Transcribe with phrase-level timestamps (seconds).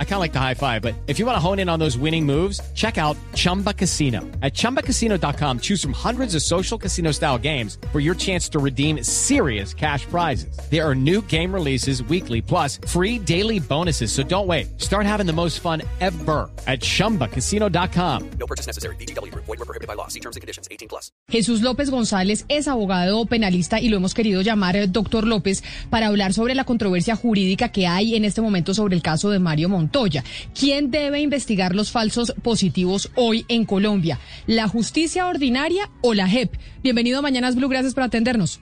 [0.00, 1.78] I kind of like the high five, but if you want to hone in on
[1.78, 4.22] those winning moves, check out Chumba Casino.
[4.42, 9.04] At ChumbaCasino.com, choose from hundreds of social casino style games for your chance to redeem
[9.04, 10.58] serious cash prizes.
[10.68, 14.10] There are new game releases weekly, plus free daily bonuses.
[14.10, 14.80] So don't wait.
[14.80, 18.30] Start having the most fun ever at ChumbaCasino.com.
[18.40, 18.96] No purchase necessary.
[18.96, 19.32] BGW.
[19.34, 20.08] Void were prohibited by law.
[20.08, 20.66] See terms and conditions.
[20.72, 21.12] 18 plus.
[21.30, 26.06] Jesús López González es abogado penalista y lo hemos querido llamar eh, doctor López para
[26.06, 29.68] hablar sobre la controversia jurídica que hay en este momento sobre el caso de Mario
[29.88, 30.22] Montoya.
[30.58, 34.18] ¿Quién debe investigar los falsos positivos hoy en Colombia?
[34.46, 36.52] ¿La justicia ordinaria o la JEP?
[36.82, 38.60] Bienvenido a Mañanas Blue, gracias por atendernos.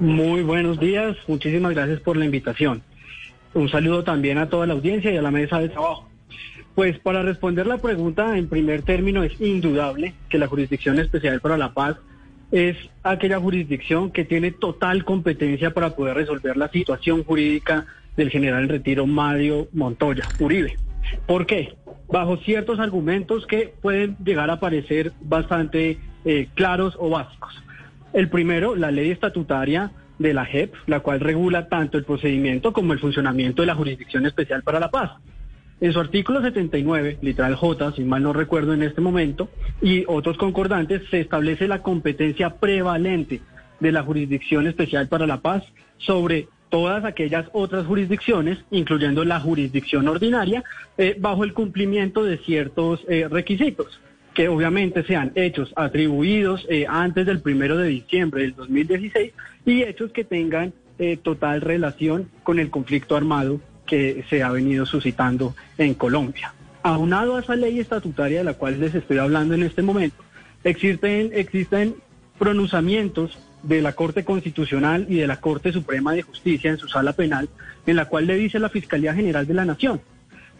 [0.00, 2.82] Muy buenos días, muchísimas gracias por la invitación.
[3.54, 6.10] Un saludo también a toda la audiencia y a la mesa de trabajo.
[6.74, 11.56] Pues para responder la pregunta, en primer término, es indudable que la Jurisdicción Especial para
[11.56, 11.96] la Paz
[12.50, 18.64] es aquella jurisdicción que tiene total competencia para poder resolver la situación jurídica del general
[18.64, 20.76] en retiro Mario Montoya Uribe.
[21.26, 21.74] ¿Por qué?
[22.08, 27.54] Bajo ciertos argumentos que pueden llegar a parecer bastante eh, claros o básicos.
[28.12, 32.92] El primero, la ley estatutaria de la JEP, la cual regula tanto el procedimiento como
[32.92, 35.12] el funcionamiento de la Jurisdicción Especial para la Paz.
[35.80, 39.50] En su artículo 79, literal J, si mal no recuerdo en este momento,
[39.82, 43.40] y otros concordantes, se establece la competencia prevalente
[43.80, 45.64] de la Jurisdicción Especial para la Paz
[45.98, 50.64] sobre todas aquellas otras jurisdicciones, incluyendo la jurisdicción ordinaria,
[50.98, 54.00] eh, bajo el cumplimiento de ciertos eh, requisitos
[54.34, 59.32] que obviamente sean hechos atribuidos eh, antes del primero de diciembre del 2016
[59.64, 60.72] y hechos que tengan
[61.22, 66.54] total relación con el conflicto armado que se ha venido suscitando en Colombia.
[66.82, 70.16] Aunado a esa ley estatutaria de la cual les estoy hablando en este momento,
[70.64, 71.94] existen, existen
[72.36, 77.12] pronunciamientos de la Corte Constitucional y de la Corte Suprema de Justicia en su sala
[77.12, 77.48] penal,
[77.86, 80.00] en la cual le dice la Fiscalía General de la Nación,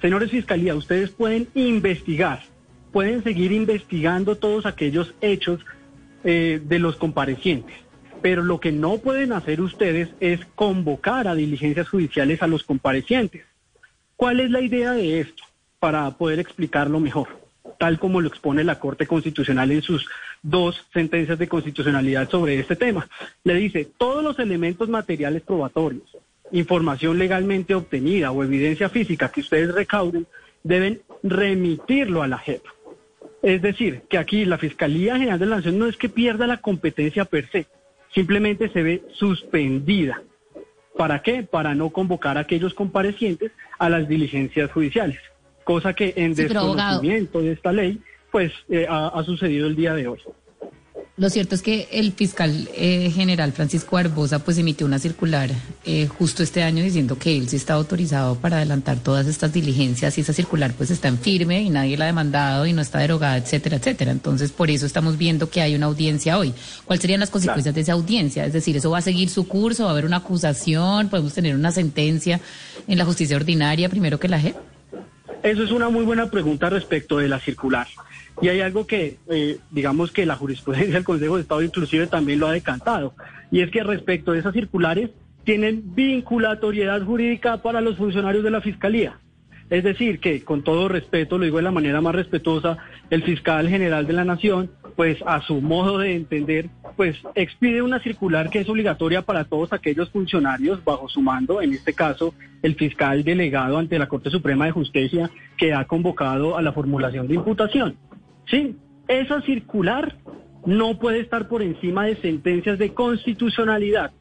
[0.00, 2.42] señores Fiscalía, ustedes pueden investigar,
[2.92, 5.60] pueden seguir investigando todos aquellos hechos
[6.24, 7.76] eh, de los comparecientes,
[8.22, 13.44] pero lo que no pueden hacer ustedes es convocar a diligencias judiciales a los comparecientes.
[14.16, 15.44] ¿Cuál es la idea de esto?
[15.78, 17.28] Para poder explicarlo mejor,
[17.78, 20.06] tal como lo expone la Corte Constitucional en sus
[20.44, 23.08] dos sentencias de constitucionalidad sobre este tema.
[23.42, 26.16] Le dice, todos los elementos materiales probatorios,
[26.52, 30.26] información legalmente obtenida o evidencia física que ustedes recauden,
[30.62, 32.62] deben remitirlo a la JEP.
[33.42, 36.58] Es decir, que aquí la Fiscalía General de la Nación no es que pierda la
[36.58, 37.66] competencia per se,
[38.14, 40.22] simplemente se ve suspendida.
[40.96, 41.42] ¿Para qué?
[41.42, 45.18] Para no convocar a aquellos comparecientes a las diligencias judiciales,
[45.64, 48.00] cosa que en desconocimiento de esta ley,
[48.34, 50.18] pues eh, ha sucedido el día de hoy.
[51.16, 55.48] Lo cierto es que el fiscal eh, general Francisco Barbosa pues emitió una circular
[55.84, 60.18] eh, justo este año diciendo que él sí está autorizado para adelantar todas estas diligencias
[60.18, 62.98] y esa circular pues está en firme y nadie la ha demandado y no está
[62.98, 64.10] derogada, etcétera, etcétera.
[64.10, 66.52] Entonces por eso estamos viendo que hay una audiencia hoy.
[66.84, 68.44] ¿Cuáles serían las consecuencias de esa audiencia?
[68.44, 69.84] Es decir, ¿eso va a seguir su curso?
[69.84, 71.08] ¿Va a haber una acusación?
[71.10, 72.40] ¿Podemos tener una sentencia
[72.88, 74.73] en la justicia ordinaria primero que la JEP?
[75.44, 77.86] Eso es una muy buena pregunta respecto de la circular.
[78.40, 82.40] Y hay algo que, eh, digamos que la jurisprudencia del Consejo de Estado inclusive también
[82.40, 83.12] lo ha decantado,
[83.50, 85.10] y es que respecto de esas circulares
[85.44, 89.18] tienen vinculatoriedad jurídica para los funcionarios de la Fiscalía.
[89.68, 92.78] Es decir, que con todo respeto, lo digo de la manera más respetuosa,
[93.10, 98.00] el fiscal general de la Nación, pues a su modo de entender, pues expide una
[98.00, 102.74] circular que es obligatoria para todos aquellos funcionarios bajo su mando, en este caso el
[102.76, 107.34] fiscal delegado ante la Corte Suprema de Justicia que ha convocado a la formulación de
[107.34, 107.96] imputación.
[108.46, 108.76] Sí,
[109.08, 110.16] esa circular
[110.64, 114.12] no puede estar por encima de sentencias de constitucionalidad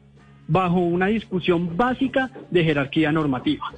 [0.46, 3.72] bajo una discusión básica de jerarquía normativa.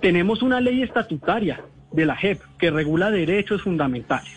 [0.00, 1.60] Tenemos una ley estatutaria
[1.92, 4.32] de la JEP que regula derechos fundamentales.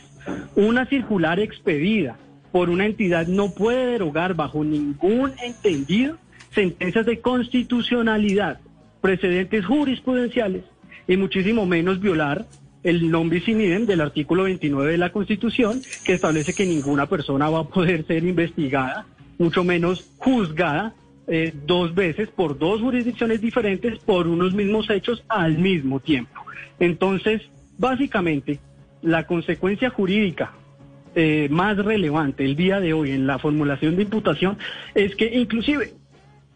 [0.55, 2.17] Una circular expedida
[2.55, 6.15] por una entidad no puede derogar bajo ningún entendido
[6.51, 8.61] sentencias de constitucionalidad,
[9.01, 10.63] precedentes jurisprudenciales
[11.05, 12.45] y muchísimo menos violar
[12.81, 17.49] el nombre sin idem del artículo 29 de la Constitución, que establece que ninguna persona
[17.49, 19.05] va a poder ser investigada,
[19.37, 20.95] mucho menos juzgada
[21.27, 26.39] eh, dos veces por dos jurisdicciones diferentes por unos mismos hechos al mismo tiempo.
[26.79, 27.41] Entonces,
[27.77, 28.59] básicamente,
[29.01, 30.53] la consecuencia jurídica
[31.15, 34.57] eh, más relevante el día de hoy en la formulación de imputación
[34.93, 35.93] es que inclusive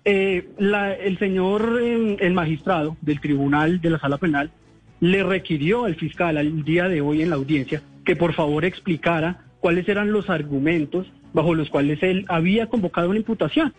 [0.06, 4.52] eh, el señor, el magistrado del tribunal de la sala penal,
[5.00, 9.46] le requirió al fiscal al día de hoy en la audiencia que por favor explicara
[9.60, 13.74] cuáles eran los argumentos bajo los cuales él había convocado una imputación.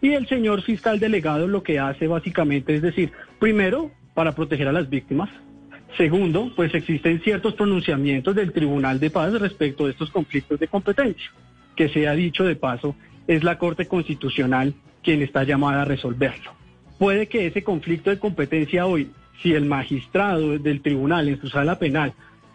[0.00, 4.72] Y el señor fiscal delegado lo que hace básicamente es decir, primero, para proteger a
[4.72, 5.30] las víctimas.
[5.96, 11.30] Segundo, pues existen ciertos pronunciamientos del Tribunal de Paz respecto de estos conflictos de competencia,
[11.76, 12.96] que se ha dicho de paso,
[13.26, 16.52] es la Corte Constitucional quien está llamada a resolverlo.
[16.98, 19.10] Puede que ese conflicto de competencia hoy,
[19.42, 22.12] si el magistrado del tribunal en su sala penal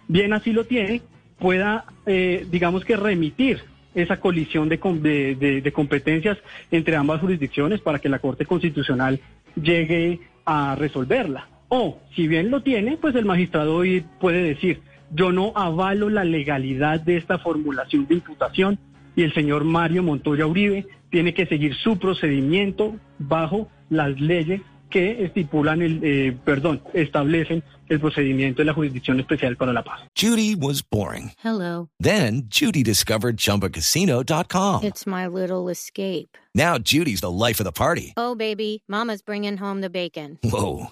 [0.07, 1.01] bien así lo tiene,
[1.37, 3.61] pueda, eh, digamos que remitir
[3.95, 6.37] esa colisión de, competencias
[6.71, 9.19] entre ambas jurisdicciones para que la Corte Constitucional
[9.55, 11.47] llegue a resolverla.
[11.69, 14.81] O, si bien lo tiene, pues el magistrado hoy puede decir,
[15.11, 18.79] yo no avalo la legalidad de esta formulación de imputación
[19.15, 25.23] y el señor Mario Montoya Uribe tiene que seguir su procedimiento bajo las leyes que
[25.23, 30.01] estipulan el, eh, perdón, establecen el procedimiento de la Jurisdicción Especial para la Paz.
[30.15, 31.31] Judy was boring.
[31.43, 31.89] Hello.
[31.99, 34.83] Then Judy discovered ChumbaCasino.com.
[34.83, 36.37] It's my little escape.
[36.55, 38.13] Now Judy's the life of the party.
[38.17, 40.39] Oh baby, Mama's bringing home the bacon.
[40.43, 40.91] Whoa,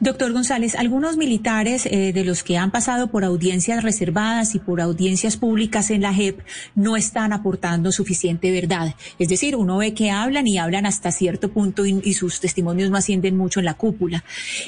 [0.00, 4.80] Doctor González, algunos militares eh, de los que han pasado por audiencias reservadas y por
[4.80, 6.40] audiencias públicas en la JEP
[6.74, 8.94] no están aportando suficiente verdad.
[9.18, 12.90] Es decir, uno ve que hablan y hablan hasta cierto punto y, y sus testimonios
[12.90, 14.24] no ascienden mucho en la cúpula.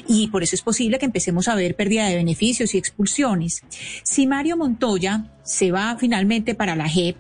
[0.06, 3.62] Y por eso es posible que empecemos a ver pérdida de beneficios y expulsiones.
[4.02, 7.16] Si Mario Montoya se va finalmente para la JEP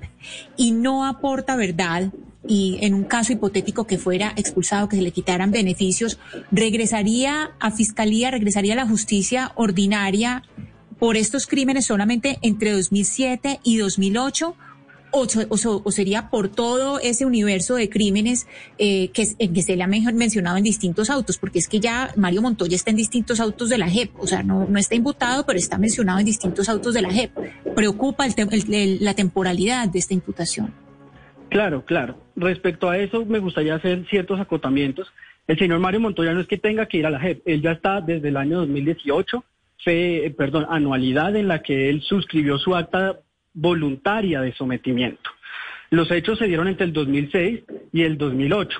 [0.56, 2.12] y no aporta verdad,
[2.46, 6.18] y en un caso hipotético que fuera expulsado, que se le quitaran beneficios,
[6.50, 10.42] regresaría a fiscalía, regresaría a la justicia ordinaria
[10.98, 14.56] por estos crímenes solamente entre 2007 y 2008
[15.12, 18.46] o, o, o sería por todo ese universo de crímenes
[18.78, 22.12] eh, que, en que se le ha mencionado en distintos autos, porque es que ya
[22.16, 25.44] Mario Montoya está en distintos autos de la JEP, o sea, no, no está imputado,
[25.46, 27.32] pero está mencionado en distintos autos de la JEP.
[27.74, 30.72] Preocupa el el, el, la temporalidad de esta imputación.
[31.48, 32.16] Claro, claro.
[32.40, 35.12] Respecto a eso, me gustaría hacer ciertos acotamientos.
[35.46, 37.72] El señor Mario Montoya no es que tenga que ir a la JEP, él ya
[37.72, 39.44] está desde el año 2018,
[39.84, 43.20] fe, perdón, anualidad en la que él suscribió su acta
[43.52, 45.30] voluntaria de sometimiento.
[45.90, 47.60] Los hechos se dieron entre el 2006
[47.92, 48.78] y el 2008.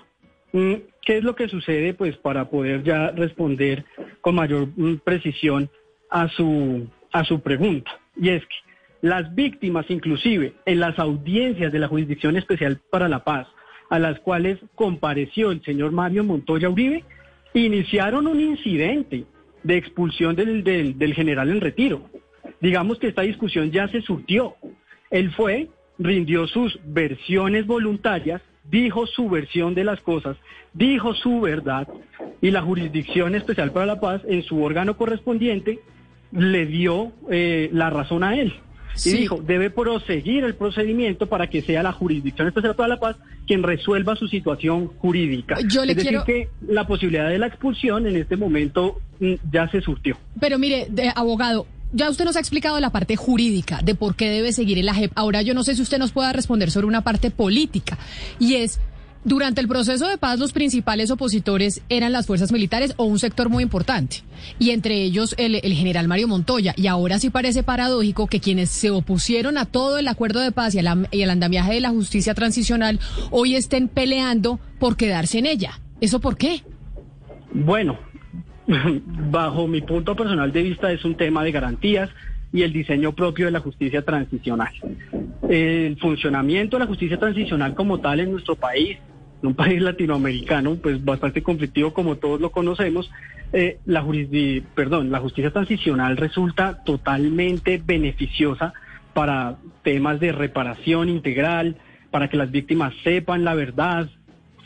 [0.53, 1.93] ¿Qué es lo que sucede?
[1.93, 3.85] Pues para poder ya responder
[4.23, 4.69] con mayor
[5.05, 5.69] precisión
[6.09, 7.91] a su, a su pregunta.
[8.17, 8.70] Y es que
[9.03, 13.47] las víctimas, inclusive en las audiencias de la Jurisdicción Especial para la Paz,
[13.89, 17.05] a las cuales compareció el señor Mario Montoya Uribe,
[17.55, 19.25] iniciaron un incidente
[19.63, 22.09] de expulsión del, del, del general en retiro.
[22.61, 24.55] Digamos que esta discusión ya se surtió.
[25.11, 25.69] Él fue,
[25.99, 30.37] rindió sus versiones voluntarias, dijo su versión de las cosas,
[30.73, 31.89] dijo su verdad,
[32.41, 35.81] y la Jurisdicción Especial para la Paz, en su órgano correspondiente,
[36.33, 38.53] le dio eh, la razón a él
[39.05, 43.17] y dijo, debe proseguir el procedimiento para que sea la Jurisdicción Especial para la Paz
[43.47, 45.57] quien resuelva su situación jurídica.
[45.69, 46.25] Yo le es decir, quiero...
[46.25, 49.01] que la posibilidad de la expulsión en este momento
[49.51, 50.17] ya se surtió.
[50.39, 54.31] Pero mire, de, abogado, ya usted nos ha explicado la parte jurídica de por qué
[54.31, 55.13] debe seguir el AJEP.
[55.17, 57.99] Ahora yo no sé si usted nos pueda responder sobre una parte política
[58.39, 58.81] y es
[59.23, 63.51] durante el proceso de paz, los principales opositores eran las fuerzas militares o un sector
[63.51, 64.23] muy importante,
[64.59, 66.73] y entre ellos el, general Mario Montoya.
[66.77, 70.75] Y ahora sí parece paradójico que quienes se opusieron a todo el acuerdo de paz
[70.75, 72.99] y, la, y al andamiaje de la justicia transicional
[73.31, 75.81] hoy estén peleando por quedarse en ella.
[76.01, 76.63] ¿Eso por qué?
[77.53, 77.99] Bueno,
[79.31, 82.09] bajo mi punto personal de vista es un tema de garantías
[82.55, 84.73] y el diseño propio de la justicia transicional.
[85.47, 88.97] El funcionamiento de la justicia transicional como tal en nuestro país
[89.43, 93.11] en un país latinoamericano, pues bastante conflictivo como todos lo conocemos,
[93.53, 94.05] eh, la,
[94.75, 98.73] perdón, la justicia transicional resulta totalmente beneficiosa
[99.13, 101.77] para temas de reparación integral,
[102.11, 104.09] para que las víctimas sepan la verdad,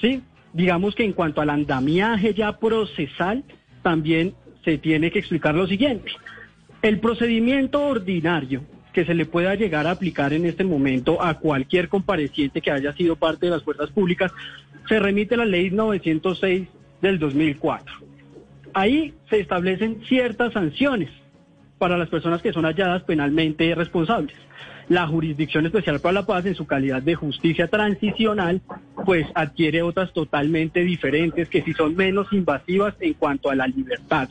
[0.00, 0.22] ¿sí?
[0.52, 3.44] Digamos que en cuanto al andamiaje ya procesal,
[3.82, 6.10] también se tiene que explicar lo siguiente.
[6.82, 8.62] El procedimiento ordinario
[8.94, 12.94] que se le pueda llegar a aplicar en este momento a cualquier compareciente que haya
[12.94, 14.32] sido parte de las fuerzas públicas,
[14.88, 16.68] se remite la ley 906
[17.02, 17.94] del 2004.
[18.72, 21.10] Ahí se establecen ciertas sanciones
[21.76, 24.36] para las personas que son halladas penalmente responsables.
[24.88, 28.60] La Jurisdicción Especial para la Paz, en su calidad de justicia transicional,
[29.04, 34.28] pues adquiere otras totalmente diferentes que sí son menos invasivas en cuanto a la libertad.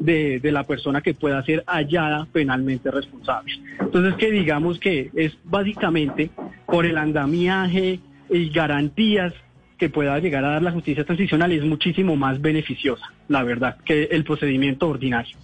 [0.00, 3.54] De, de la persona que pueda ser hallada penalmente responsable.
[3.80, 6.30] Entonces, que digamos que es básicamente
[6.66, 8.00] por el andamiaje
[8.30, 9.32] y garantías
[9.78, 14.04] que pueda llegar a dar la justicia transicional es muchísimo más beneficiosa, la verdad, que
[14.10, 15.36] el procedimiento ordinario.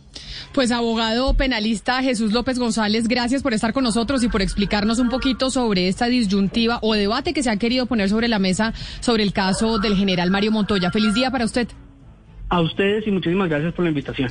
[0.53, 5.09] Pues abogado penalista Jesús López González, gracias por estar con nosotros y por explicarnos un
[5.09, 9.23] poquito sobre esta disyuntiva o debate que se ha querido poner sobre la mesa sobre
[9.23, 10.91] el caso del general Mario Montoya.
[10.91, 11.69] Feliz día para usted.
[12.49, 14.31] A ustedes y muchísimas gracias por la invitación.